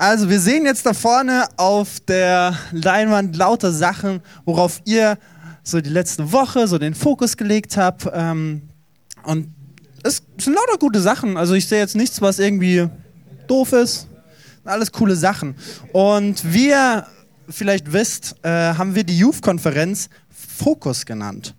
[0.00, 5.18] Also wir sehen jetzt da vorne auf der Leinwand lauter Sachen, worauf ihr
[5.62, 8.08] so die letzte Woche so den Fokus gelegt habt.
[8.10, 8.62] Ähm,
[9.24, 9.48] und
[10.02, 11.36] es sind lauter gute Sachen.
[11.36, 12.88] Also ich sehe jetzt nichts, was irgendwie
[13.46, 14.08] doof ist.
[14.64, 15.54] Alles coole Sachen.
[15.92, 17.06] Und wie ihr
[17.50, 21.54] vielleicht wisst, äh, haben wir die Youth-Konferenz Fokus genannt.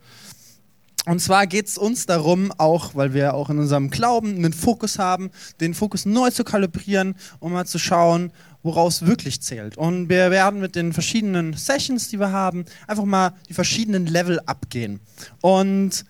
[1.08, 5.00] Und zwar geht es uns darum, auch weil wir auch in unserem Glauben einen Fokus
[5.00, 8.32] haben, den Fokus neu zu kalibrieren, um mal zu schauen,
[8.62, 9.78] woraus wirklich zählt.
[9.78, 14.40] Und wir werden mit den verschiedenen Sessions, die wir haben, einfach mal die verschiedenen Level
[14.46, 15.00] abgehen.
[15.42, 16.06] Und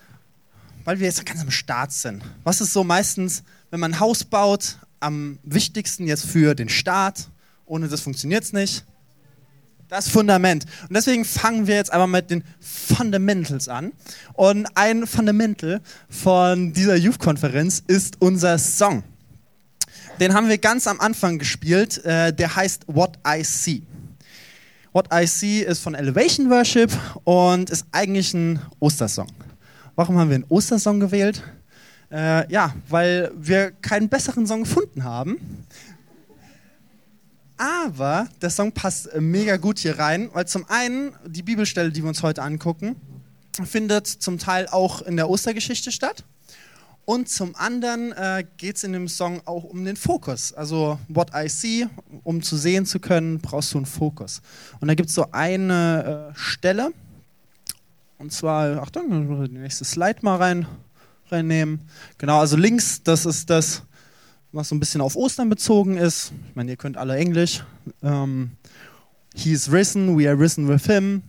[0.84, 4.26] weil wir jetzt ganz am Start sind, was ist so meistens, wenn man ein Haus
[4.26, 7.30] baut, am wichtigsten jetzt für den Start?
[7.66, 8.86] Ohne das funktioniert es nicht.
[9.92, 10.66] Das Fundament.
[10.88, 13.92] Und deswegen fangen wir jetzt einmal mit den Fundamentals an.
[14.32, 19.04] Und ein Fundamental von dieser Youth-Konferenz ist unser Song.
[20.22, 22.06] Den haben wir ganz am Anfang gespielt.
[22.06, 23.82] Äh, der heißt What I See.
[24.94, 26.90] What I See ist von Elevation Worship
[27.26, 29.28] und ist eigentlich ein Ostersong.
[29.98, 31.44] Warum haben wir einen Ostersong gewählt?
[32.10, 35.66] Äh, ja, weil wir keinen besseren Song gefunden haben.
[37.62, 42.02] Aber der Song passt äh, mega gut hier rein, weil zum einen die Bibelstelle, die
[42.02, 42.96] wir uns heute angucken,
[43.64, 46.24] findet zum Teil auch in der Ostergeschichte statt.
[47.06, 50.54] Und zum anderen äh, geht es in dem Song auch um den Fokus.
[50.54, 51.88] Also, what I see,
[52.24, 54.42] um zu sehen zu können, brauchst du einen Fokus.
[54.80, 56.92] Und da gibt es so eine äh, Stelle,
[58.18, 60.66] und zwar, Achtung, die nächste Slide mal rein,
[61.30, 61.82] reinnehmen.
[62.18, 63.84] Genau, also links, das ist das,
[64.52, 66.34] was so ein bisschen auf Ostern bezogen ist.
[66.50, 67.64] Ich meine, ihr könnt alle Englisch.
[68.04, 68.52] Ähm,
[69.36, 71.24] he is risen, we are risen with him.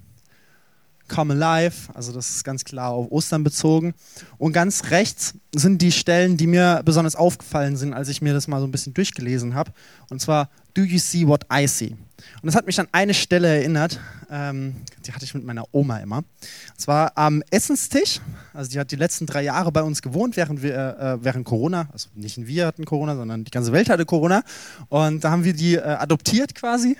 [1.09, 3.95] Come alive, also das ist ganz klar auf Ostern bezogen.
[4.39, 8.49] Und ganz rechts sind die Stellen, die mir besonders aufgefallen sind, als ich mir das
[8.49, 9.73] mal so ein bisschen durchgelesen habe.
[10.09, 11.97] Und zwar, do you see what I see?
[12.41, 15.99] Und das hat mich an eine Stelle erinnert, ähm, die hatte ich mit meiner Oma
[15.99, 16.19] immer.
[16.19, 18.21] Und zwar am Essenstisch.
[18.55, 21.89] Also die hat die letzten drei Jahre bei uns gewohnt, während, wir, äh, während Corona.
[21.93, 24.43] Also nicht wir hatten Corona, sondern die ganze Welt hatte Corona.
[24.89, 26.97] Und da haben wir die äh, adoptiert quasi,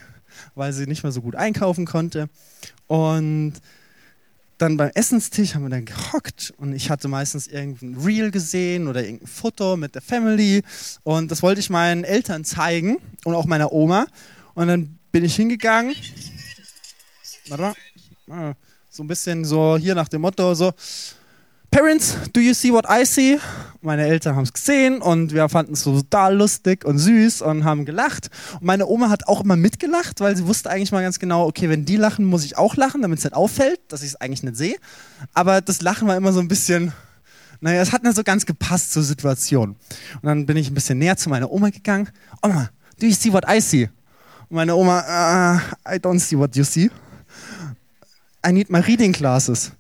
[0.55, 2.29] weil sie nicht mehr so gut einkaufen konnte.
[2.87, 3.55] Und
[4.63, 9.03] dann beim Essenstisch haben wir dann gehockt und ich hatte meistens irgendein Reel gesehen oder
[9.03, 10.63] irgendein Foto mit der Family
[11.03, 14.07] und das wollte ich meinen Eltern zeigen und auch meiner Oma
[14.55, 15.97] und dann bin ich hingegangen.
[17.49, 17.75] Warte mal.
[18.31, 18.55] Ah,
[18.89, 20.73] so ein bisschen so hier nach dem Motto so.
[21.73, 23.41] Parents, do you see what I see?
[23.81, 27.65] Meine Eltern haben es gesehen und wir fanden es so total lustig und süß und
[27.65, 28.29] haben gelacht.
[28.61, 31.71] Und meine Oma hat auch immer mitgelacht, weil sie wusste eigentlich mal ganz genau, okay,
[31.71, 34.43] wenn die lachen, muss ich auch lachen, damit es nicht auffällt, dass ich es eigentlich
[34.43, 34.77] nicht sehe.
[35.33, 36.93] Aber das Lachen war immer so ein bisschen,
[37.63, 39.71] naja, es hat nicht so ganz gepasst zur Situation.
[39.71, 42.11] Und dann bin ich ein bisschen näher zu meiner Oma gegangen.
[42.43, 42.69] Oma,
[43.01, 43.89] do you see what I see?
[44.51, 45.59] meine Oma, uh,
[45.91, 46.91] I don't see what you see.
[48.45, 49.73] I need my reading classes.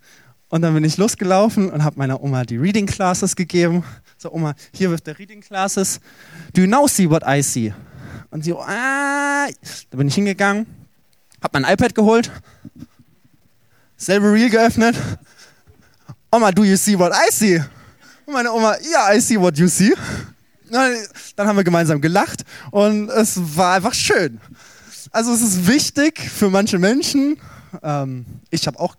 [0.53, 3.83] Und dann bin ich losgelaufen und habe meiner Oma die Reading Classes gegeben.
[4.19, 5.99] So, Oma, hier wird der Reading Classes.
[6.53, 7.73] Do you now see what I see?
[8.31, 9.47] Und sie, ah.
[9.47, 10.67] Da bin ich hingegangen,
[11.43, 12.31] habe mein iPad geholt,
[13.97, 14.95] selbe Reel geöffnet.
[16.31, 17.59] Oma, do you see what I see?
[18.27, 19.95] Und meine Oma, yeah, I see what you see.
[20.71, 24.39] Dann haben wir gemeinsam gelacht und es war einfach schön.
[25.12, 27.39] Also es ist wichtig für manche Menschen.
[27.83, 28.97] Ähm, ich habe auch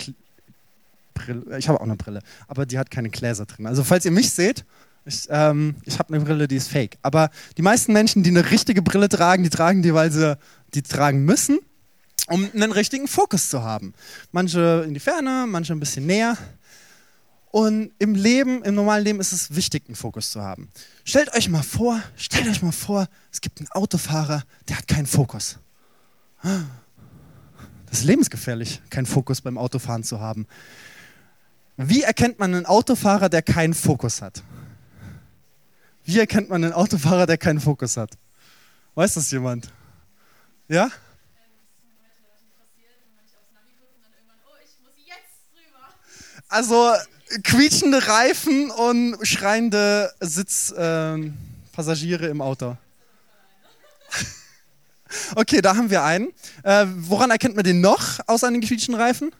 [1.25, 3.67] Brille, ich habe auch eine Brille, aber die hat keine Gläser drin.
[3.67, 4.65] Also falls ihr mich seht,
[5.05, 6.97] ich, ähm, ich habe eine Brille, die ist fake.
[7.01, 10.37] Aber die meisten Menschen, die eine richtige Brille tragen, die tragen die, weil sie
[10.73, 11.59] die tragen müssen,
[12.27, 13.93] um einen richtigen Fokus zu haben.
[14.31, 16.37] Manche in die Ferne, manche ein bisschen näher.
[17.51, 20.69] Und im Leben, im normalen Leben ist es wichtig, einen Fokus zu haben.
[21.03, 25.05] Stellt euch mal vor, stellt euch mal vor, es gibt einen Autofahrer, der hat keinen
[25.05, 25.59] Fokus.
[26.41, 30.47] Das ist lebensgefährlich, keinen Fokus beim Autofahren zu haben.
[31.77, 34.43] Wie erkennt man einen Autofahrer, der keinen Fokus hat?
[36.05, 38.11] Wie erkennt man einen Autofahrer, der keinen Fokus hat?
[38.95, 39.69] Weiß das jemand?
[40.67, 40.89] Ja?
[46.49, 46.91] Also
[47.43, 52.77] quietschende Reifen und schreiende Sitzpassagiere ähm, äh, im Auto.
[55.35, 56.31] okay, da haben wir einen.
[56.61, 59.33] Äh, woran erkennt man den noch außer an den quietschenden Reifen?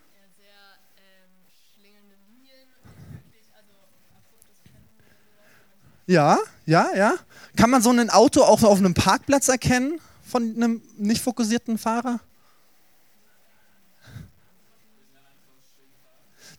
[6.05, 7.13] Ja, ja, ja.
[7.55, 12.19] Kann man so ein Auto auch auf einem Parkplatz erkennen von einem nicht fokussierten Fahrer?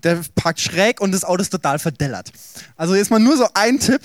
[0.02, 2.30] der parkt schräg und das Auto ist total verdellert.
[2.76, 4.02] Also jetzt mal nur so ein Tipp,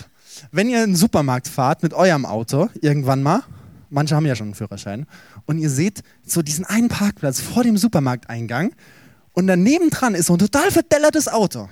[0.50, 3.44] wenn ihr in den Supermarkt fahrt mit eurem Auto irgendwann mal
[3.90, 5.08] Manche haben ja schon einen Führerschein.
[5.46, 8.72] Und ihr seht so diesen einen Parkplatz vor dem Supermarkteingang
[9.34, 11.70] und daneben dran ist so ein total verdellertes Auto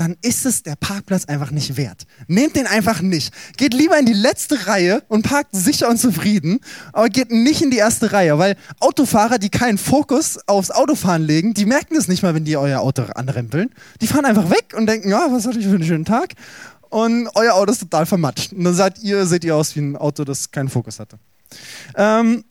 [0.00, 2.06] dann ist es der Parkplatz einfach nicht wert.
[2.26, 3.34] Nehmt den einfach nicht.
[3.58, 6.60] Geht lieber in die letzte Reihe und parkt sicher und zufrieden,
[6.94, 11.52] aber geht nicht in die erste Reihe, weil Autofahrer, die keinen Fokus aufs Autofahren legen,
[11.52, 13.70] die merken es nicht mal, wenn die euer Auto anrempeln.
[14.00, 16.34] Die fahren einfach weg und denken, ja, was hatte ich für einen schönen Tag?
[16.88, 18.52] Und euer Auto ist total vermatscht.
[18.54, 21.18] Und dann seid ihr, seht ihr aus wie ein Auto, das keinen Fokus hatte.
[21.94, 22.44] Ähm,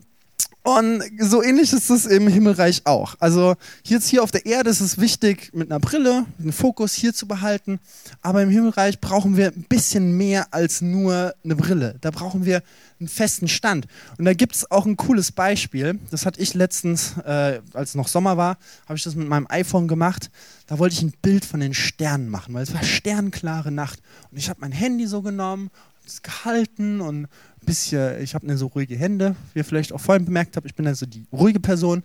[0.77, 3.15] und so ähnlich ist es im Himmelreich auch.
[3.19, 7.13] Also jetzt hier auf der Erde ist es wichtig, mit einer Brille den Fokus hier
[7.13, 7.79] zu behalten.
[8.21, 11.95] Aber im Himmelreich brauchen wir ein bisschen mehr als nur eine Brille.
[12.01, 12.61] Da brauchen wir
[12.99, 13.87] einen festen Stand.
[14.17, 15.99] Und da gibt es auch ein cooles Beispiel.
[16.11, 19.47] Das hatte ich letztens, äh, als es noch Sommer war, habe ich das mit meinem
[19.49, 20.29] iPhone gemacht.
[20.69, 23.99] Da wollte ich ein Bild von den Sternen machen, weil es war sternklare Nacht.
[24.29, 25.71] Und ich habe mein Handy so genommen,
[26.05, 27.27] es gehalten und
[27.65, 30.67] bisschen, ich habe nicht so ruhige Hände, wie ihr vielleicht auch vorhin bemerkt habt.
[30.67, 32.03] Ich bin also die ruhige Person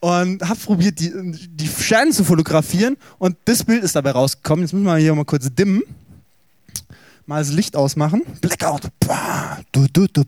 [0.00, 1.12] und habe probiert, die,
[1.50, 4.64] die Sterne zu fotografieren und das Bild ist dabei rausgekommen.
[4.64, 5.82] Jetzt müssen wir hier mal kurz dimmen.
[7.26, 8.22] Mal das Licht ausmachen.
[8.40, 8.88] Blackout.
[9.72, 10.22] Du, du, du,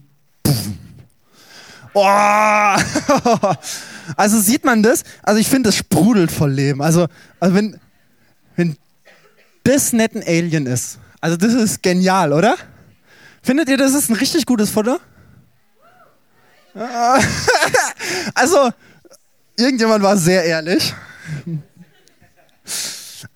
[1.95, 2.77] oh.
[4.17, 5.05] Also sieht man das?
[5.23, 6.83] Also ich finde, das sprudelt voll Leben.
[6.83, 7.07] Also,
[7.41, 7.79] also wenn,
[8.57, 8.77] wenn
[9.65, 12.57] das nicht ein Alien ist, also das ist genial, oder?
[13.43, 14.99] Findet ihr, das ist ein richtig gutes Foto?
[18.35, 18.71] also,
[19.57, 20.95] irgendjemand war sehr ehrlich.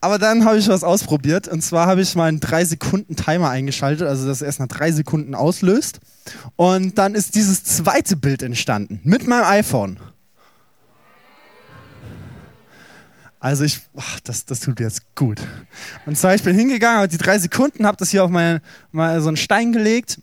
[0.00, 1.48] Aber dann habe ich was ausprobiert.
[1.48, 6.00] Und zwar habe ich mal einen 3-Sekunden-Timer eingeschaltet, also das erst nach 3 Sekunden auslöst.
[6.56, 9.98] Und dann ist dieses zweite Bild entstanden mit meinem iPhone.
[13.46, 15.40] Also ich, ach, das, das tut jetzt gut.
[16.04, 18.60] Und zwar, ich bin hingegangen, habe die drei Sekunden, habe das hier auf meine,
[18.90, 20.20] mal so einen Stein gelegt,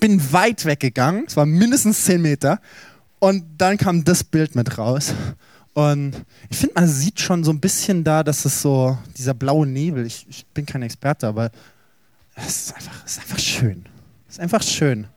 [0.00, 2.62] bin weit weggegangen, es war mindestens zehn Meter,
[3.18, 5.12] und dann kam das Bild mit raus.
[5.74, 6.14] Und
[6.48, 10.06] ich finde, man sieht schon so ein bisschen da, dass es so, dieser blaue Nebel,
[10.06, 11.50] ich, ich bin kein Experte, aber
[12.36, 13.84] es ist einfach, es ist einfach schön.
[14.28, 15.08] Es ist einfach schön.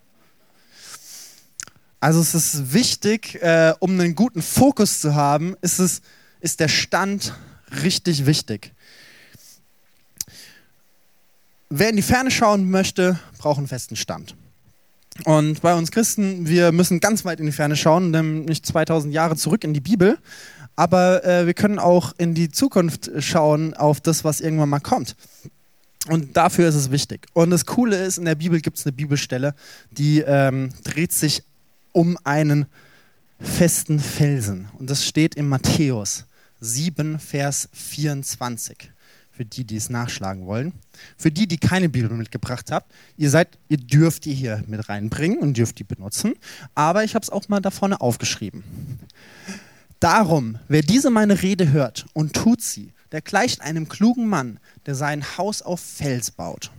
[2.01, 6.01] Also es ist wichtig, äh, um einen guten Fokus zu haben, ist es
[6.39, 7.33] ist der Stand
[7.83, 8.73] richtig wichtig.
[11.69, 14.35] Wer in die Ferne schauen möchte, braucht einen festen Stand.
[15.25, 19.35] Und bei uns Christen, wir müssen ganz weit in die Ferne schauen, nämlich 2000 Jahre
[19.35, 20.17] zurück in die Bibel.
[20.75, 25.15] Aber äh, wir können auch in die Zukunft schauen, auf das, was irgendwann mal kommt.
[26.07, 27.27] Und dafür ist es wichtig.
[27.33, 29.53] Und das Coole ist, in der Bibel gibt es eine Bibelstelle,
[29.91, 31.43] die ähm, dreht sich
[31.91, 32.65] um einen
[33.39, 34.69] festen Felsen.
[34.79, 36.25] Und das steht in Matthäus
[36.61, 38.91] 7, Vers 24.
[39.31, 40.73] Für die, die es nachschlagen wollen.
[41.17, 45.39] Für die, die keine Bibel mitgebracht habt, ihr seid, ihr dürft die hier mit reinbringen
[45.39, 46.33] und dürft die benutzen.
[46.75, 48.63] Aber ich habe es auch mal da vorne aufgeschrieben.
[50.01, 54.95] Darum, wer diese meine Rede hört und tut sie, der gleicht einem klugen Mann, der
[54.95, 56.71] sein Haus auf Fels baut.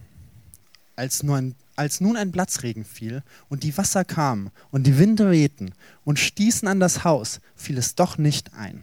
[0.97, 5.31] Als, nur ein, als nun ein Platzregen fiel und die Wasser kamen und die Winde
[5.31, 5.73] wehten
[6.05, 8.83] und stießen an das Haus, fiel es doch nicht ein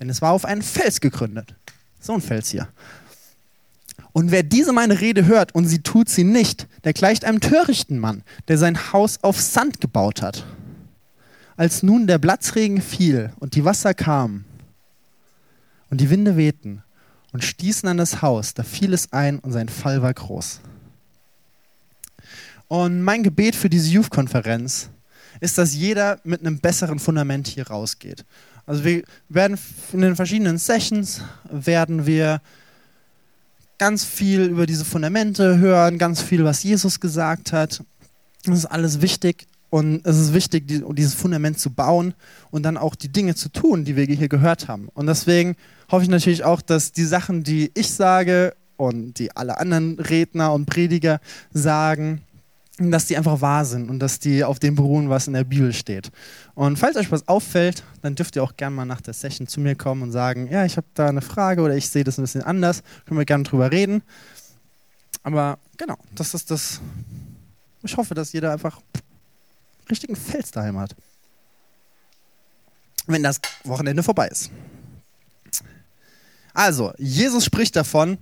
[0.00, 1.54] denn es war auf einen Fels gegründet.
[2.00, 2.68] So ein Fels hier.
[4.12, 7.98] Und wer diese meine Rede hört und sie tut sie nicht, der gleicht einem törichten
[7.98, 10.44] Mann, der sein Haus auf Sand gebaut hat.
[11.56, 14.46] Als nun der Blatzregen fiel und die Wasser kamen
[15.90, 16.82] und die Winde wehten
[17.32, 20.60] und stießen an das Haus, da fiel es ein und sein Fall war groß.
[22.68, 24.88] Und mein Gebet für diese Youth-Konferenz
[25.40, 28.24] ist, dass jeder mit einem besseren Fundament hier rausgeht.
[28.70, 29.58] Also wir werden
[29.92, 32.40] in den verschiedenen Sessions werden wir
[33.78, 37.82] ganz viel über diese Fundamente hören, ganz viel, was Jesus gesagt hat.
[38.44, 42.14] Das ist alles wichtig und es ist wichtig, dieses Fundament zu bauen
[42.52, 44.88] und dann auch die Dinge zu tun, die wir hier gehört haben.
[44.94, 45.56] Und deswegen
[45.90, 50.52] hoffe ich natürlich auch, dass die Sachen, die ich sage und die alle anderen Redner
[50.52, 51.20] und Prediger
[51.52, 52.22] sagen,
[52.80, 55.72] dass die einfach wahr sind und dass die auf dem beruhen, was in der Bibel
[55.74, 56.10] steht.
[56.54, 59.60] Und falls euch was auffällt, dann dürft ihr auch gerne mal nach der Session zu
[59.60, 62.22] mir kommen und sagen, ja, ich habe da eine Frage oder ich sehe das ein
[62.22, 64.02] bisschen anders, können wir gerne drüber reden.
[65.22, 66.80] Aber genau, das ist das.
[67.82, 68.80] Ich hoffe, dass jeder einfach
[69.90, 70.96] richtigen Fels daheim hat.
[73.06, 74.50] Wenn das Wochenende vorbei ist.
[76.54, 78.18] Also, Jesus spricht davon,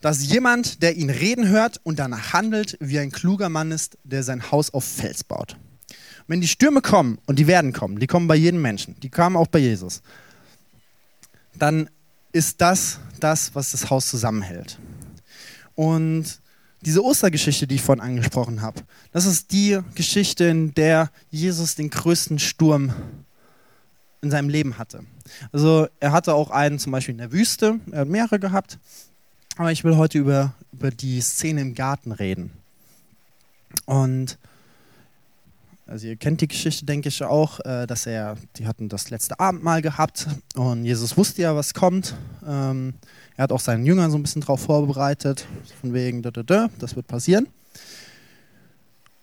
[0.00, 4.22] dass jemand, der ihn reden hört und danach handelt, wie ein kluger Mann ist, der
[4.22, 5.56] sein Haus auf Fels baut.
[6.26, 9.36] Wenn die Stürme kommen, und die werden kommen, die kommen bei jedem Menschen, die kamen
[9.36, 10.02] auch bei Jesus,
[11.54, 11.88] dann
[12.32, 14.78] ist das das, was das Haus zusammenhält.
[15.74, 16.40] Und
[16.82, 21.90] diese Ostergeschichte, die ich vorhin angesprochen habe, das ist die Geschichte, in der Jesus den
[21.90, 22.92] größten Sturm
[24.22, 25.04] in seinem Leben hatte.
[25.52, 28.78] Also er hatte auch einen zum Beispiel in der Wüste, er hat mehrere gehabt,
[29.56, 32.50] aber ich will heute über, über die Szene im Garten reden.
[33.84, 34.38] Und
[35.86, 39.38] also ihr kennt die Geschichte, denke ich auch, äh, dass er, die hatten das letzte
[39.38, 42.16] Abendmahl gehabt und Jesus wusste ja, was kommt.
[42.44, 42.94] Ähm,
[43.36, 45.46] er hat auch seinen Jüngern so ein bisschen darauf vorbereitet,
[45.80, 47.46] von wegen, das wird passieren.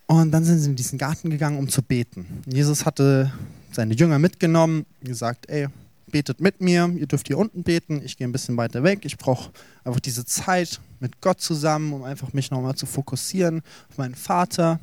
[0.08, 2.44] Und dann sind sie in diesen Garten gegangen, um zu beten.
[2.46, 3.32] Jesus hatte
[3.72, 5.68] seine Jünger mitgenommen, gesagt, ey,
[6.14, 9.18] betet mit mir, ihr dürft hier unten beten, ich gehe ein bisschen weiter weg, ich
[9.18, 9.52] brauche
[9.84, 14.80] einfach diese Zeit mit Gott zusammen, um einfach mich nochmal zu fokussieren auf meinen Vater,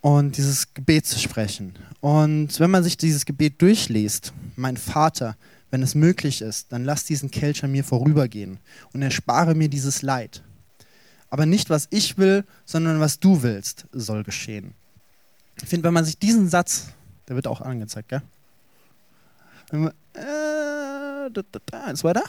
[0.00, 1.74] und dieses Gebet zu sprechen.
[2.00, 5.36] Und wenn man sich dieses Gebet durchliest, mein Vater,
[5.70, 8.58] wenn es möglich ist, dann lass diesen Kelch an mir vorübergehen
[8.92, 10.42] und erspare mir dieses Leid.
[11.28, 14.72] Aber nicht, was ich will, sondern was du willst, soll geschehen.
[15.62, 16.88] Ich finde, wenn man sich diesen Satz,
[17.28, 18.22] der wird auch angezeigt, gell?
[19.70, 22.24] Wenn man, äh, weiter?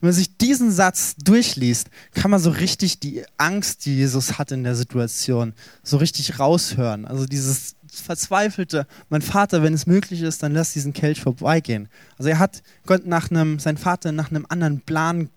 [0.00, 4.52] Wenn man sich diesen Satz durchliest, kann man so richtig die Angst, die Jesus hat
[4.52, 7.06] in der Situation, so richtig raushören.
[7.06, 11.88] Also dieses verzweifelte, mein Vater, wenn es möglich ist, dann lass diesen Kelch vorbeigehen.
[12.18, 15.30] Also er hat Gott nach einem, sein Vater nach einem anderen Plan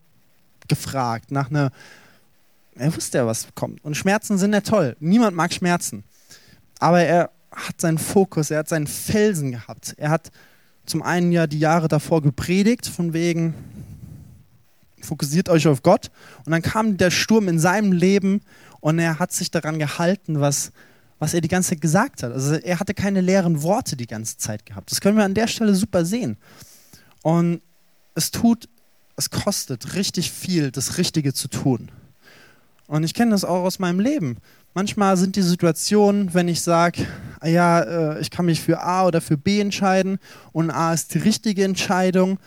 [0.68, 1.72] gefragt, nach einer,
[2.76, 3.84] er wusste ja, was kommt.
[3.86, 4.98] Und Schmerzen sind ja toll.
[5.00, 6.04] Niemand mag Schmerzen.
[6.80, 9.96] Aber er hat seinen Fokus, er hat seinen Felsen gehabt.
[9.98, 10.32] Er hat
[10.86, 13.54] zum einen ja die Jahre davor gepredigt, von wegen,
[15.02, 16.12] fokussiert euch auf Gott.
[16.46, 18.42] Und dann kam der Sturm in seinem Leben
[18.80, 20.72] und er hat sich daran gehalten, was,
[21.20, 22.32] was er die ganze Zeit gesagt hat.
[22.32, 24.92] Also er hatte keine leeren Worte die ganze Zeit gehabt.
[24.92, 26.38] Das können wir an der Stelle super sehen.
[27.22, 27.62] Und
[28.16, 28.70] es tut,
[29.16, 31.90] es kostet richtig viel, das Richtige zu tun.
[32.88, 34.38] Und ich kenne das auch aus meinem Leben.
[34.78, 37.08] Manchmal sind die Situationen, wenn ich sage,
[37.40, 40.20] ah ja, äh, ich kann mich für A oder für B entscheiden
[40.52, 42.38] und A ist die richtige Entscheidung,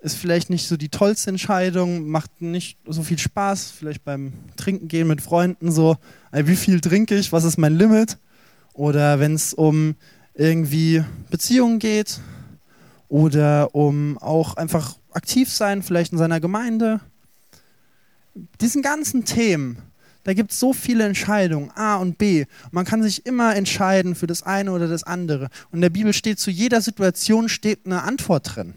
[0.00, 4.88] ist vielleicht nicht so die tollste Entscheidung, macht nicht so viel Spaß, vielleicht beim Trinken
[4.88, 5.96] gehen mit Freunden so,
[6.32, 8.18] wie viel trinke ich, was ist mein Limit?
[8.72, 9.94] Oder wenn es um
[10.34, 12.18] irgendwie Beziehungen geht
[13.06, 16.98] oder um auch einfach aktiv sein, vielleicht in seiner Gemeinde.
[18.60, 19.78] Diesen ganzen Themen,
[20.24, 22.44] da gibt es so viele Entscheidungen, A und B.
[22.70, 25.44] Man kann sich immer entscheiden für das eine oder das andere.
[25.70, 28.74] Und in der Bibel steht zu jeder Situation steht eine Antwort drin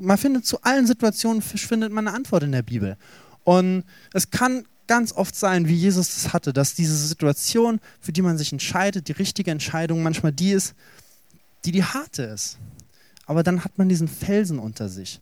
[0.00, 2.96] man findet zu allen Situationen findet man eine Antwort in der Bibel.
[3.44, 8.22] Und es kann ganz oft sein, wie Jesus es hatte, dass diese Situation, für die
[8.22, 10.74] man sich entscheidet, die richtige Entscheidung manchmal die ist,
[11.64, 12.58] die die harte ist.
[13.26, 15.20] Aber dann hat man diesen Felsen unter sich.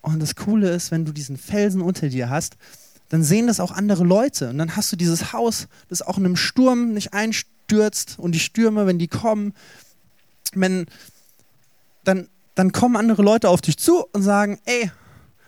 [0.00, 2.56] Und das Coole ist, wenn du diesen Felsen unter dir hast,
[3.08, 4.50] dann sehen das auch andere Leute.
[4.50, 8.18] Und dann hast du dieses Haus, das auch in einem Sturm nicht einstürzt.
[8.18, 9.52] Und die Stürme, wenn die kommen,
[10.54, 10.86] wenn,
[12.04, 14.90] dann dann kommen andere Leute auf dich zu und sagen, ey,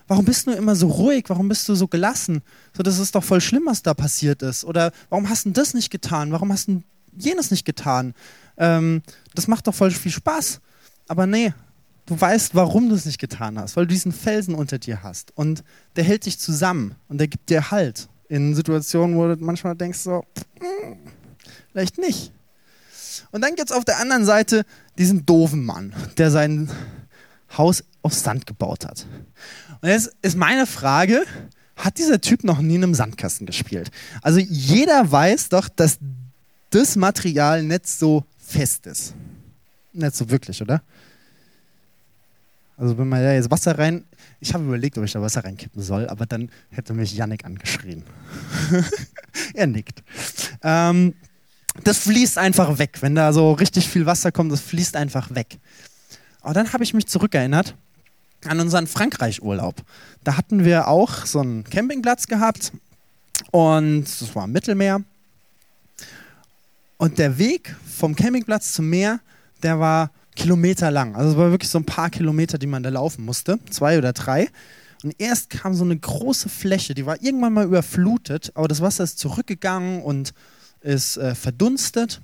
[0.09, 1.25] warum bist du immer so ruhig?
[1.29, 2.43] Warum bist du so gelassen?
[2.77, 4.65] So, das ist doch voll schlimm, was da passiert ist.
[4.65, 6.33] Oder warum hast du das nicht getan?
[6.33, 6.83] Warum hast du
[7.17, 8.15] jenes nicht getan?
[8.57, 9.03] Ähm,
[9.35, 10.61] das macht doch voll viel Spaß.
[11.09, 11.55] Aber nee,
[12.07, 15.37] du weißt, warum du es nicht getan hast, weil du diesen Felsen unter dir hast.
[15.37, 15.63] Und
[15.97, 19.99] der hält dich zusammen und der gibt dir Halt in Situationen, wo du manchmal denkst,
[19.99, 20.25] so,
[20.59, 20.97] hm,
[21.73, 22.33] vielleicht nicht.
[23.31, 24.65] Und dann gibt es auf der anderen Seite
[24.99, 26.71] diesen doofen Mann, der sein
[27.57, 29.07] Haus aus Sand gebaut hat.
[29.81, 31.25] Und jetzt ist meine Frage,
[31.77, 33.91] hat dieser Typ noch nie in einem Sandkasten gespielt?
[34.23, 35.99] Also jeder weiß doch, dass
[36.71, 39.15] das Material nicht so fest ist.
[39.93, 40.83] Nicht so wirklich, oder?
[42.76, 44.04] Also wenn man da jetzt Wasser rein...
[44.38, 48.02] Ich habe überlegt, ob ich da Wasser reinkippen soll, aber dann hätte mich Yannick angeschrien.
[49.54, 50.02] er nickt.
[50.62, 51.14] Ähm,
[51.85, 52.99] das fließt einfach weg.
[53.00, 55.59] Wenn da so richtig viel Wasser kommt, das fließt einfach weg.
[56.42, 57.75] Aber dann habe ich mich zurückerinnert
[58.45, 59.83] an unseren Frankreich-Urlaub.
[60.23, 62.73] Da hatten wir auch so einen Campingplatz gehabt
[63.50, 65.02] und es war Mittelmeer.
[66.99, 69.21] Und der Weg vom Campingplatz zum Meer,
[69.62, 71.16] der war Kilometer lang.
[71.16, 74.12] Also es war wirklich so ein paar Kilometer, die man da laufen musste, zwei oder
[74.12, 74.49] drei.
[75.02, 79.05] Und erst kam so eine große Fläche, die war irgendwann mal überflutet, aber das Wasser
[79.05, 80.33] ist zurückgegangen und
[80.81, 82.21] ist äh, verdunstet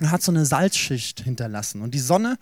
[0.00, 1.82] und hat so eine Salzschicht hinterlassen.
[1.82, 2.38] Und die Sonne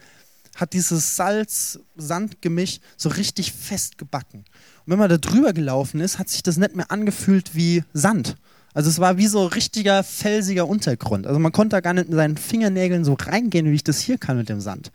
[0.56, 4.38] hat dieses Salz-Sand-Gemisch so richtig fest gebacken.
[4.38, 8.36] Und wenn man da drüber gelaufen ist, hat sich das nicht mehr angefühlt wie Sand.
[8.76, 11.26] Also es war wie so richtiger felsiger Untergrund.
[11.26, 14.18] Also man konnte da gar nicht mit seinen Fingernägeln so reingehen, wie ich das hier
[14.18, 14.92] kann mit dem Sand.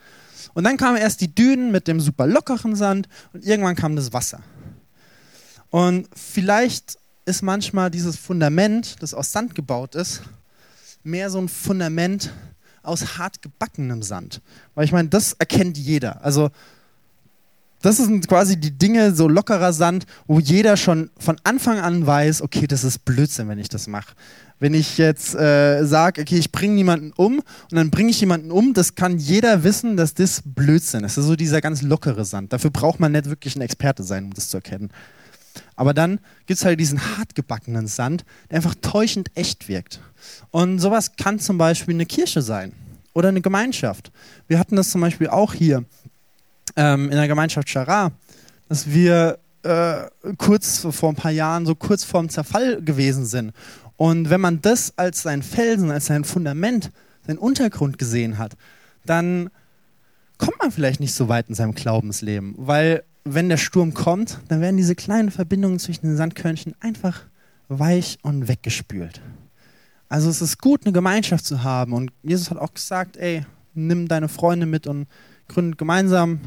[0.54, 4.14] Und dann kamen erst die Dünen mit dem super lockeren Sand und irgendwann kam das
[4.14, 4.44] Wasser.
[5.72, 10.22] Und vielleicht ist manchmal dieses Fundament, das aus Sand gebaut ist,
[11.02, 12.32] mehr so ein Fundament
[12.84, 14.44] aus hart gebackenem Sand.
[14.76, 16.24] Weil ich meine, das erkennt jeder.
[16.24, 16.52] Also
[17.82, 22.42] das sind quasi die Dinge, so lockerer Sand, wo jeder schon von Anfang an weiß,
[22.42, 24.14] okay, das ist Blödsinn, wenn ich das mache.
[24.60, 28.52] Wenn ich jetzt äh, sage, okay, ich bringe niemanden um und dann bringe ich jemanden
[28.52, 31.18] um, das kann jeder wissen, dass das Blödsinn ist.
[31.18, 32.54] Das ist so dieser ganz lockere Sand.
[32.54, 34.92] Dafür braucht man nicht wirklich ein Experte sein, um das zu erkennen.
[35.76, 40.00] Aber dann gibt es halt diesen hartgebackenen Sand, der einfach täuschend echt wirkt.
[40.52, 42.74] Und sowas kann zum Beispiel eine Kirche sein
[43.14, 44.12] oder eine Gemeinschaft.
[44.48, 45.84] Wir hatten das zum Beispiel auch hier
[46.76, 48.12] ähm, in der Gemeinschaft Schara,
[48.70, 50.04] dass wir äh,
[50.38, 53.54] kurz vor ein paar Jahren so kurz vorm Zerfall gewesen sind.
[53.98, 56.92] Und wenn man das als sein Felsen, als sein Fundament,
[57.28, 58.58] seinen Untergrund gesehen hat,
[59.06, 59.50] dann
[60.38, 64.62] kommt man vielleicht nicht so weit in seinem Glaubensleben, weil wenn der Sturm kommt, dann
[64.62, 67.22] werden diese kleinen Verbindungen zwischen den Sandkörnchen einfach
[67.68, 69.22] weich und weggespült.
[70.10, 71.94] Also es ist gut, eine Gemeinschaft zu haben.
[71.94, 75.08] Und Jesus hat auch gesagt, ey, nimm deine Freunde mit und
[75.48, 76.42] gründet gemeinsam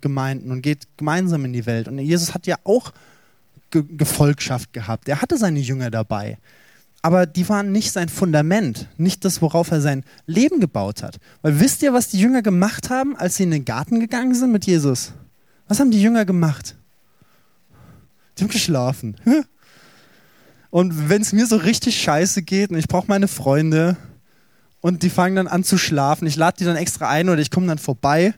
[0.00, 1.88] Gemeinden und geht gemeinsam in die Welt.
[1.88, 2.92] Und Jesus hat ja auch
[3.70, 5.08] Ge Gefolgschaft gehabt.
[5.08, 6.38] Er hatte seine Jünger dabei.
[7.02, 11.18] Aber die waren nicht sein Fundament, nicht das, worauf er sein Leben gebaut hat.
[11.40, 14.52] Weil wisst ihr, was die Jünger gemacht haben, als sie in den Garten gegangen sind
[14.52, 15.12] mit Jesus?
[15.68, 16.76] Was haben die Jünger gemacht?
[18.36, 19.16] Die haben geschlafen.
[20.70, 23.96] Und wenn es mir so richtig scheiße geht und ich brauche meine Freunde
[24.80, 27.50] und die fangen dann an zu schlafen, ich lade die dann extra ein oder ich
[27.50, 28.34] komme dann vorbei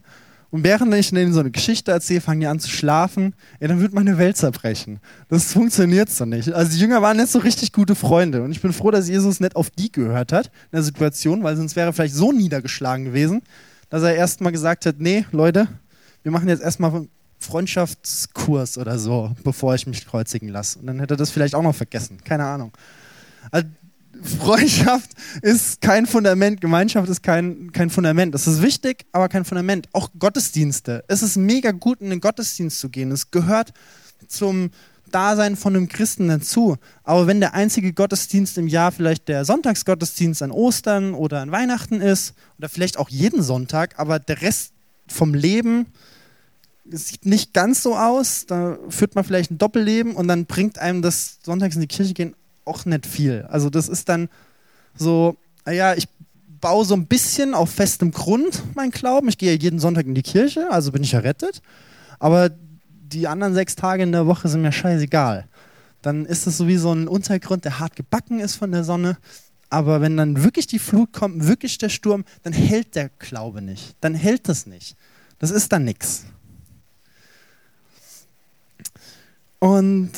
[0.52, 3.80] und während ich denen so eine Geschichte erzähle, fangen die an zu schlafen, ja, dann
[3.80, 5.00] wird meine Welt zerbrechen.
[5.30, 6.52] Das funktioniert so nicht.
[6.52, 8.42] Also die Jünger waren nicht so richtig gute Freunde.
[8.42, 11.56] Und ich bin froh, dass Jesus nicht auf die gehört hat in der Situation, weil
[11.56, 13.40] sonst wäre er vielleicht so niedergeschlagen gewesen,
[13.88, 15.68] dass er erstmal gesagt hat, nee, Leute,
[16.22, 17.06] wir machen jetzt erstmal
[17.38, 20.78] Freundschaftskurs oder so, bevor ich mich kreuzigen lasse.
[20.78, 22.18] Und dann hätte er das vielleicht auch noch vergessen.
[22.24, 22.72] Keine Ahnung.
[23.50, 23.68] Also
[24.20, 28.34] Freundschaft ist kein Fundament, Gemeinschaft ist kein, kein Fundament.
[28.34, 29.88] Das ist wichtig, aber kein Fundament.
[29.92, 31.04] Auch Gottesdienste.
[31.08, 33.10] Es ist mega gut, in den Gottesdienst zu gehen.
[33.10, 33.72] Es gehört
[34.28, 34.70] zum
[35.10, 36.76] Dasein von einem Christen dazu.
[37.04, 42.00] Aber wenn der einzige Gottesdienst im Jahr vielleicht der Sonntagsgottesdienst an Ostern oder an Weihnachten
[42.00, 44.72] ist, oder vielleicht auch jeden Sonntag, aber der Rest
[45.06, 45.86] vom Leben
[46.84, 51.02] sieht nicht ganz so aus, da führt man vielleicht ein Doppelleben und dann bringt einem
[51.02, 52.34] das Sonntags in die Kirche gehen
[52.64, 53.46] auch nicht viel.
[53.48, 54.28] Also das ist dann
[54.94, 56.08] so, naja, ich
[56.60, 59.28] baue so ein bisschen auf festem Grund mein Glauben.
[59.28, 61.60] Ich gehe jeden Sonntag in die Kirche, also bin ich errettet.
[62.18, 65.46] Aber die anderen sechs Tage in der Woche sind mir scheißegal.
[66.02, 69.18] Dann ist es so wie so ein Untergrund, der hart gebacken ist von der Sonne.
[69.70, 73.96] Aber wenn dann wirklich die Flut kommt, wirklich der Sturm, dann hält der Glaube nicht.
[74.00, 74.96] Dann hält das nicht.
[75.38, 76.24] Das ist dann nichts.
[79.58, 80.10] Und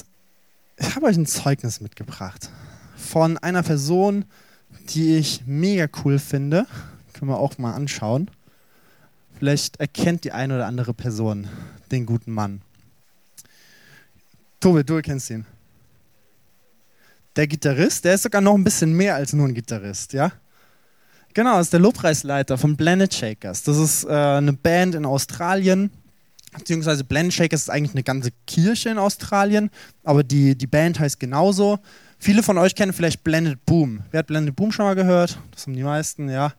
[0.77, 2.51] ich habe euch ein Zeugnis mitgebracht
[2.97, 4.25] von einer Person,
[4.91, 6.67] die ich mega cool finde.
[7.13, 8.31] Können wir auch mal anschauen.
[9.39, 11.49] Vielleicht erkennt die eine oder andere Person
[11.91, 12.63] den guten Mann.
[14.61, 15.45] Tobi, du kennst ihn.
[17.37, 20.33] Der Gitarrist, der ist sogar noch ein bisschen mehr als nur ein Gitarrist, ja?
[21.35, 23.65] Genau, ist der Lobpreisleiter von Planet Shakers.
[23.65, 25.91] Das ist äh, eine Band in Australien
[26.57, 29.71] beziehungsweise Blend Shakers ist eigentlich eine ganze Kirche in Australien,
[30.03, 31.79] aber die, die Band heißt genauso.
[32.19, 34.01] Viele von euch kennen vielleicht Blended Boom.
[34.11, 35.39] Wer hat Blended Boom schon mal gehört?
[35.51, 36.53] Das haben die meisten, ja.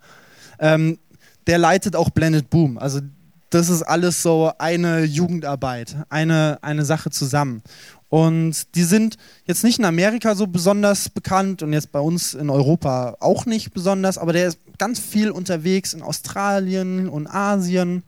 [0.59, 0.99] Ähm,
[1.47, 2.77] der leitet auch Blended Boom.
[2.77, 3.01] Also
[3.49, 7.61] das ist alles so eine Jugendarbeit, eine, eine Sache zusammen.
[8.09, 12.49] Und die sind jetzt nicht in Amerika so besonders bekannt und jetzt bei uns in
[12.49, 18.03] Europa auch nicht besonders, aber der ist ganz viel unterwegs in Australien und Asien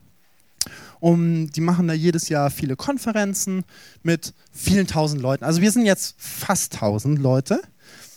[1.00, 3.64] um, die machen da jedes Jahr viele Konferenzen
[4.04, 5.44] mit vielen tausend Leuten.
[5.44, 7.62] Also wir sind jetzt fast tausend Leute,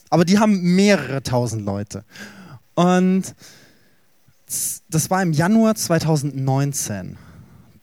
[0.08, 2.04] aber die haben mehrere tausend Leute.
[2.74, 3.34] Und
[4.88, 7.16] das war im Januar 2019.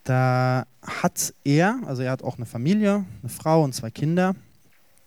[0.04, 4.36] Da hat er, also er hat auch eine Familie, eine Frau und zwei Kinder,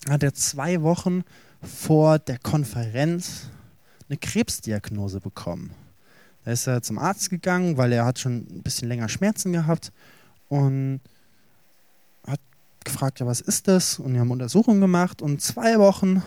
[0.08, 1.22] hat er zwei Wochen
[1.62, 3.48] vor der Konferenz
[4.08, 5.70] eine Krebsdiagnose bekommen.
[6.50, 9.92] Da ist er zum Arzt gegangen, weil er hat schon ein bisschen länger Schmerzen gehabt
[10.48, 10.98] und
[12.26, 12.40] hat
[12.82, 14.00] gefragt, ja, was ist das?
[14.00, 16.24] Und wir haben Untersuchungen gemacht und zwei Wochen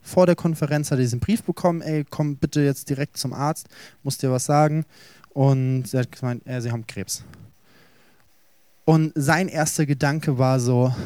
[0.00, 3.68] vor der Konferenz hat er diesen Brief bekommen, ey, komm bitte jetzt direkt zum Arzt,
[4.02, 4.86] muss dir was sagen.
[5.34, 7.22] Und er hat gemeint, äh, sie haben Krebs.
[8.86, 10.96] Und sein erster Gedanke war so,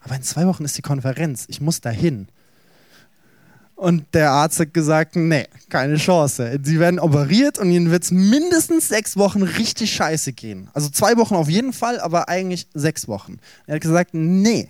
[0.00, 2.28] aber in zwei Wochen ist die Konferenz, ich muss dahin.
[3.80, 6.60] Und der Arzt hat gesagt, nee, keine Chance.
[6.62, 10.68] Sie werden operiert und ihnen wird es mindestens sechs Wochen richtig scheiße gehen.
[10.74, 13.38] Also zwei Wochen auf jeden Fall, aber eigentlich sechs Wochen.
[13.66, 14.68] Er hat gesagt, nee,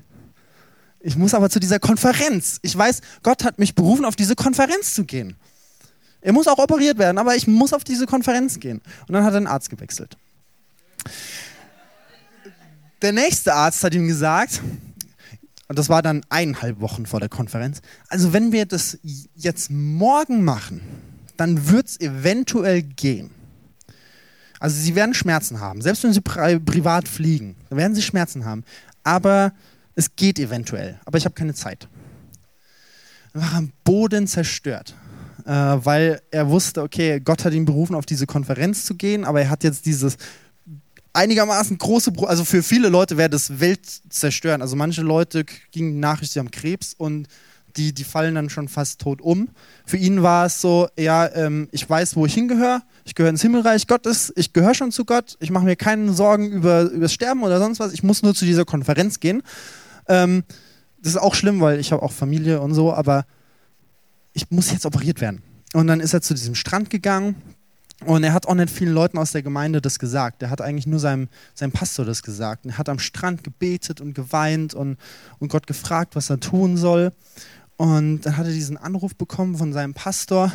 [1.01, 2.61] Ich muss aber zu dieser Konferenz.
[2.63, 5.35] Ich weiß, Gott hat mich berufen, auf diese Konferenz zu gehen.
[6.21, 8.81] Er muss auch operiert werden, aber ich muss auf diese Konferenz gehen.
[9.09, 10.17] Und dann hat er den Arzt gewechselt.
[13.03, 14.61] Der nächste Arzt hat ihm gesagt,
[15.71, 18.99] und das war dann eineinhalb Wochen vor der Konferenz, also wenn wir das
[19.37, 20.81] jetzt morgen machen,
[21.37, 23.31] dann wird es eventuell gehen.
[24.59, 28.45] Also sie werden Schmerzen haben, selbst wenn sie pri privat fliegen, dann werden sie Schmerzen
[28.45, 28.65] haben.
[29.05, 29.53] Aber
[29.95, 31.87] es geht eventuell, aber ich habe keine Zeit.
[33.33, 34.97] Er war am Boden zerstört,
[35.47, 39.41] äh, weil er wusste, okay, Gott hat ihn berufen, auf diese Konferenz zu gehen, aber
[39.41, 40.17] er hat jetzt dieses
[41.13, 44.63] einigermaßen große, also für viele Leute wäre das Welt zerstören.
[44.63, 47.29] Also manche Leute gingen Nachricht, sie haben Krebs und
[47.77, 49.49] die, die fallen dann schon fast tot um.
[49.87, 53.43] Für ihn war es so, ja, ähm, ich weiß, wo ich hingehöre, ich gehöre ins
[53.43, 57.13] Himmelreich Gottes, ich gehöre schon zu Gott, ich mache mir keine Sorgen über, über das
[57.13, 59.43] Sterben oder sonst was, ich muss nur zu dieser Konferenz gehen.
[60.09, 60.45] Ähm,
[61.01, 63.25] das ist auch schlimm, weil ich habe auch Familie und so, aber
[64.33, 65.43] ich muss jetzt operiert werden.
[65.73, 67.37] Und dann ist er zu diesem Strand gegangen,
[68.07, 70.43] und er hat auch nicht vielen Leuten aus der Gemeinde das gesagt.
[70.43, 72.65] Er hat eigentlich nur seinem, seinem Pastor das gesagt.
[72.67, 74.97] Er hat am Strand gebetet und geweint und,
[75.39, 77.13] und Gott gefragt, was er tun soll.
[77.77, 80.53] Und dann hat er diesen Anruf bekommen von seinem Pastor,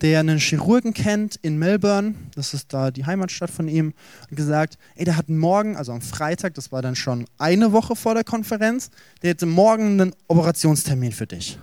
[0.00, 3.94] der einen Chirurgen kennt in Melbourne, das ist da die Heimatstadt von ihm,
[4.28, 7.94] und gesagt, ey, der hat morgen, also am Freitag, das war dann schon eine Woche
[7.94, 8.90] vor der Konferenz,
[9.22, 11.58] der hätte morgen einen Operationstermin für dich.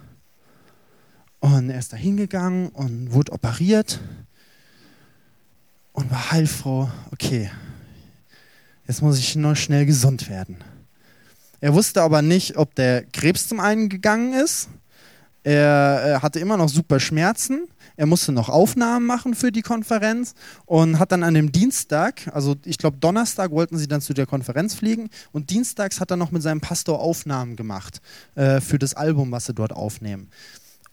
[1.40, 4.00] Und er ist da hingegangen und wurde operiert
[5.94, 7.50] und war heilfroh, okay,
[8.88, 10.58] jetzt muss ich nur schnell gesund werden.
[11.60, 14.70] Er wusste aber nicht, ob der Krebs zum einen gegangen ist.
[15.44, 17.68] Er, hatte immer noch super Schmerzen.
[17.98, 20.34] Er musste noch Aufnahmen machen für die Konferenz
[20.66, 24.26] und hat dann an dem Dienstag, also ich glaube Donnerstag wollten sie dann zu der
[24.26, 28.02] Konferenz fliegen und dienstags hat er noch mit seinem Pastor Aufnahmen gemacht
[28.36, 30.30] äh, für das Album, was sie dort aufnehmen.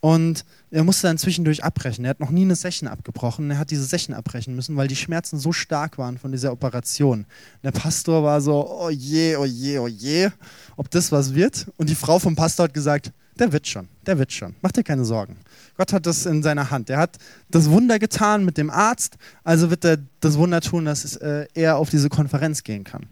[0.00, 2.04] Und er musste dann zwischendurch abbrechen.
[2.04, 3.50] Er hat noch nie eine Session abgebrochen.
[3.50, 7.26] Er hat diese Session abbrechen müssen, weil die Schmerzen so stark waren von dieser Operation.
[7.64, 10.30] Der Pastor war so, oh je, oh je, oh je,
[10.76, 11.66] ob das was wird.
[11.78, 14.54] Und die Frau vom Pastor hat gesagt, der wird schon, der wird schon.
[14.62, 15.36] Mach dir keine Sorgen.
[15.76, 16.90] Gott hat das in seiner Hand.
[16.90, 17.18] Er hat
[17.50, 21.76] das Wunder getan mit dem Arzt, also wird er das Wunder tun, dass äh, er
[21.76, 23.06] auf diese Konferenz gehen kann.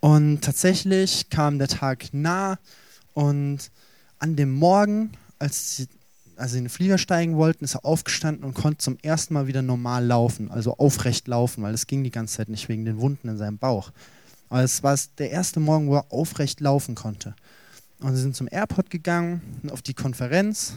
[0.00, 2.58] Und tatsächlich kam der Tag nah
[3.14, 3.70] und
[4.18, 5.88] an dem Morgen als sie,
[6.36, 9.62] als in den Flieger steigen wollten, ist er aufgestanden und konnte zum ersten Mal wieder
[9.62, 13.28] normal laufen, also aufrecht laufen, weil es ging die ganze Zeit nicht wegen den Wunden
[13.28, 13.90] in seinem Bauch.
[14.48, 17.34] Aber es war der erste Morgen, wo er aufrecht laufen konnte.
[18.00, 20.74] Und sie sind zum Airport gegangen, auf die Konferenz.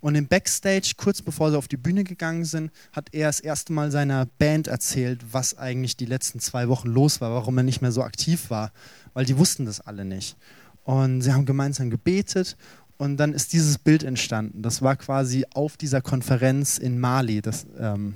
[0.00, 3.72] Und im Backstage, kurz bevor sie auf die Bühne gegangen sind, hat er das erste
[3.72, 7.82] Mal seiner Band erzählt, was eigentlich die letzten zwei Wochen los war, warum er nicht
[7.82, 8.72] mehr so aktiv war,
[9.12, 10.36] weil die wussten das alle nicht.
[10.84, 12.56] Und sie haben gemeinsam gebetet
[12.98, 14.62] und dann ist dieses Bild entstanden.
[14.62, 18.14] Das war quasi auf dieser Konferenz in Mali, das, ähm,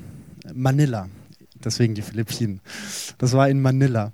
[0.52, 1.08] Manila,
[1.64, 2.60] deswegen die Philippinen.
[3.18, 4.12] Das war in Manila.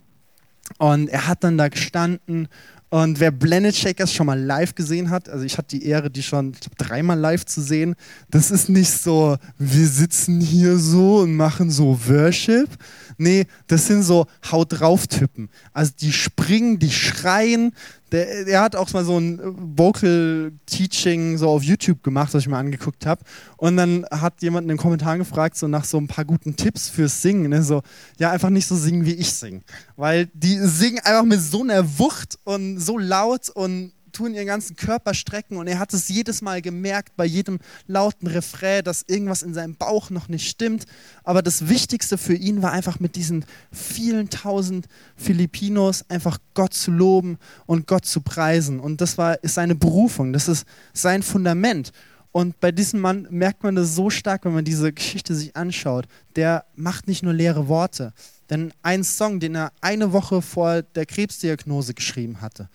[0.76, 2.48] Und er hat dann da gestanden
[2.90, 6.22] und wer Blended Shakers schon mal live gesehen hat, also ich hatte die Ehre, die
[6.22, 7.94] schon glaub, dreimal live zu sehen,
[8.30, 12.70] das ist nicht so, wir sitzen hier so und machen so Worship.
[13.18, 15.50] Nee, das sind so Haut drauf Typen.
[15.74, 17.72] Also die springen, die schreien,
[18.12, 19.40] der, der hat auch mal so ein
[19.76, 23.22] Vocal Teaching so auf YouTube gemacht, was ich mir angeguckt habe.
[23.56, 26.88] Und dann hat jemand in den Kommentaren gefragt, so nach so ein paar guten Tipps
[26.88, 27.50] fürs Singen.
[27.50, 27.62] Ne?
[27.62, 27.82] So,
[28.18, 29.60] ja, einfach nicht so singen, wie ich singe.
[29.96, 34.74] Weil die singen einfach mit so einer Wucht und so laut und tun ihren ganzen
[34.74, 39.42] Körper strecken und er hat es jedes Mal gemerkt bei jedem lauten Refrain, dass irgendwas
[39.42, 40.86] in seinem Bauch noch nicht stimmt.
[41.22, 46.90] Aber das Wichtigste für ihn war einfach mit diesen vielen tausend Filipinos einfach Gott zu
[46.90, 48.80] loben und Gott zu preisen.
[48.80, 51.92] Und das war, ist seine Berufung, das ist sein Fundament.
[52.32, 56.06] Und bei diesem Mann merkt man das so stark, wenn man diese Geschichte sich anschaut.
[56.36, 58.12] Der macht nicht nur leere Worte.
[58.50, 62.68] Denn ein Song, den er eine Woche vor der Krebsdiagnose geschrieben hatte,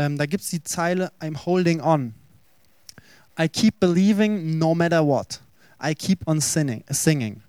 [0.00, 2.14] ähm, da gibt es die Zeile, I'm holding on.
[3.38, 5.40] I keep believing no matter what.
[5.82, 6.84] I keep on singing.
[6.90, 7.42] singing.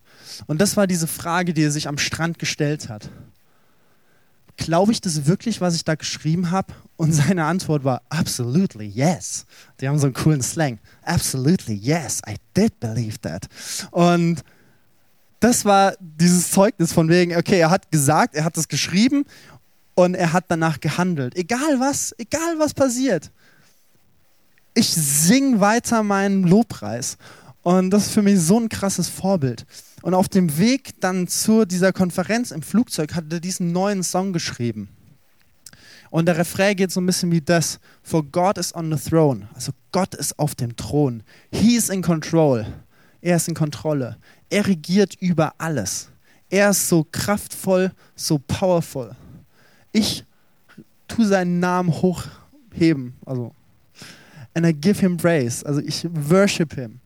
[0.48, 3.10] Und das war diese Frage, die er sich am Strand gestellt hat.
[4.58, 6.74] Glaube ich das wirklich, was ich da geschrieben habe?
[6.98, 9.46] Und seine Antwort war, absolutely yes.
[9.80, 10.80] Die haben so einen coolen Slang.
[11.04, 13.48] Absolutely yes, I did believe that.
[13.92, 14.44] Und
[15.40, 19.26] das war dieses Zeugnis von wegen, okay, er hat gesagt, er hat es geschrieben
[19.95, 21.36] und er hat danach gehandelt.
[21.36, 23.32] Egal was, egal was passiert.
[24.73, 27.17] Ich sing weiter meinen Lobpreis.
[27.63, 29.65] Und das ist für mich so ein krasses Vorbild.
[30.01, 34.34] Und auf dem Weg dann zu dieser Konferenz im Flugzeug hat er diesen neuen Song
[34.34, 34.89] geschrieben.
[36.10, 39.47] Und der Refrain geht so ein bisschen wie das: For God is on the throne.
[39.54, 41.23] Also Gott ist auf dem Thron.
[41.51, 42.65] He is in control.
[43.21, 44.17] Er ist in Kontrolle.
[44.49, 46.10] Er regiert über alles.
[46.49, 49.15] Er ist so kraftvoll, so powerful.
[49.91, 50.23] Ich
[51.08, 53.13] tue seinen Namen hochheben.
[53.25, 53.54] Also,
[54.54, 55.65] and I give him praise.
[55.65, 56.99] Also ich worship him.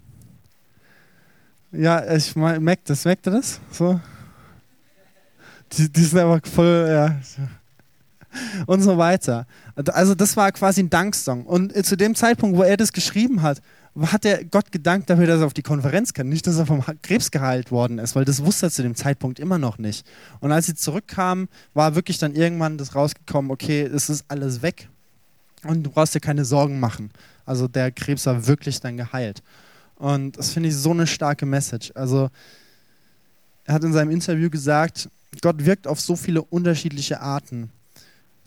[1.71, 3.05] Ja, ich merke das.
[3.05, 3.59] Merkt ihr das?
[3.71, 3.99] So?
[5.73, 7.19] Die, die sind einfach voll, ja.
[8.65, 9.47] Und so weiter.
[9.75, 11.45] Also das war quasi ein Danksong.
[11.45, 13.61] Und zu dem Zeitpunkt, wo er das geschrieben hat,
[14.01, 16.27] hat er Gott gedankt dafür, dass er auf die Konferenz kann.
[16.27, 19.39] Nicht, dass er vom Krebs geheilt worden ist, weil das wusste er zu dem Zeitpunkt
[19.39, 20.05] immer noch nicht.
[20.41, 24.89] Und als sie zurückkamen, war wirklich dann irgendwann das rausgekommen, okay, es ist alles weg
[25.63, 27.11] und du brauchst dir keine Sorgen machen.
[27.45, 29.41] Also der Krebs war wirklich dann geheilt.
[29.95, 31.91] Und das finde ich so eine starke Message.
[31.95, 32.29] Also
[33.63, 35.09] er hat in seinem Interview gesagt,
[35.41, 37.71] Gott wirkt auf so viele unterschiedliche Arten.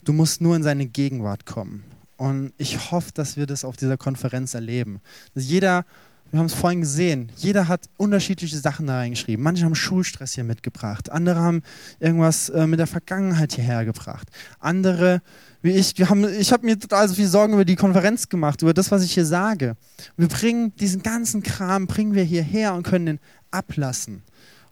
[0.04, 1.84] Du musst nur in seine Gegenwart kommen.
[2.18, 5.00] Und ich hoffe, dass wir das auf dieser Konferenz erleben.
[5.34, 5.84] Dass jeder,
[6.32, 9.42] wir haben es vorhin gesehen, jeder hat unterschiedliche Sachen da reingeschrieben.
[9.42, 11.62] Manche haben Schulstress hier mitgebracht, andere haben
[12.00, 14.28] irgendwas äh, mit der Vergangenheit hierher gebracht.
[14.58, 15.22] Andere,
[15.62, 18.62] wie ich, wir haben, ich habe mir total so viel Sorgen über die Konferenz gemacht,
[18.62, 19.76] über das, was ich hier sage.
[20.16, 23.20] Wir bringen diesen ganzen Kram, bringen wir hierher und können den
[23.52, 24.24] ablassen.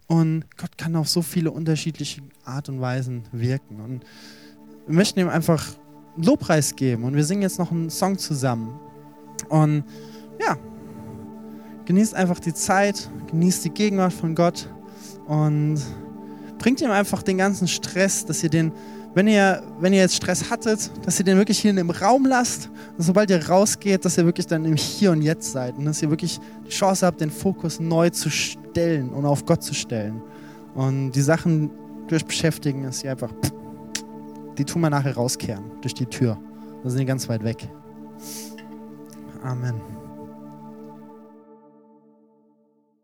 [0.08, 3.80] Und Gott kann auf so viele unterschiedliche Art und Weisen wirken.
[3.80, 4.04] Und
[4.86, 5.64] wir möchten ihm einfach
[6.16, 8.78] Lobpreis geben und wir singen jetzt noch einen Song zusammen.
[9.48, 9.84] Und
[10.40, 10.56] ja,
[11.84, 14.68] genießt einfach die Zeit, genießt die Gegenwart von Gott
[15.26, 15.78] und
[16.58, 18.72] bringt ihm einfach den ganzen Stress, dass ihr den,
[19.14, 22.26] wenn ihr, wenn ihr jetzt Stress hattet, dass ihr den wirklich hier in dem Raum
[22.26, 25.84] lasst und sobald ihr rausgeht, dass ihr wirklich dann im Hier und Jetzt seid und
[25.84, 29.74] dass ihr wirklich die Chance habt, den Fokus neu zu stellen und auf Gott zu
[29.74, 30.22] stellen.
[30.74, 31.70] Und die Sachen,
[32.10, 33.52] die euch beschäftigen, ist ihr einfach pff,
[34.58, 36.38] die tun wir nachher rauskehren durch die Tür.
[36.82, 37.68] Da sind die ganz weit weg.
[39.42, 39.95] Amen.